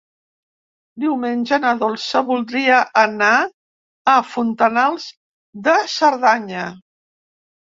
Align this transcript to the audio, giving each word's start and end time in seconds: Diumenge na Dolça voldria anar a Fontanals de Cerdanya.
Diumenge 1.03 1.59
na 1.65 1.73
Dolça 1.83 2.21
voldria 2.31 2.79
anar 3.03 3.29
a 4.15 4.17
Fontanals 4.31 5.07
de 5.69 5.77
Cerdanya. 5.99 6.67